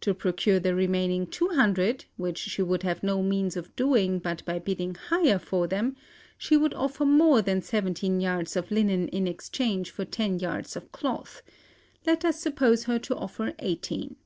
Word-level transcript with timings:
To 0.00 0.14
procure 0.14 0.58
the 0.58 0.74
remaining 0.74 1.26
200, 1.26 2.06
which 2.16 2.38
she 2.38 2.62
would 2.62 2.84
have 2.84 3.02
no 3.02 3.22
means 3.22 3.54
of 3.54 3.76
doing 3.76 4.18
but 4.18 4.42
by 4.46 4.58
bidding 4.58 4.94
higher 4.94 5.38
for 5.38 5.66
them, 5.66 5.94
she 6.38 6.56
would 6.56 6.72
offer 6.72 7.04
more 7.04 7.42
than 7.42 7.60
seventeen 7.60 8.22
yards 8.22 8.56
of 8.56 8.70
linen 8.70 9.08
in 9.08 9.26
exchange 9.26 9.90
for 9.90 10.06
ten 10.06 10.38
yards 10.38 10.74
of 10.74 10.90
cloth; 10.90 11.42
let 12.06 12.24
us 12.24 12.40
suppose 12.40 12.84
her 12.84 12.98
to 13.00 13.16
offer 13.16 13.52
eighteen. 13.58 14.16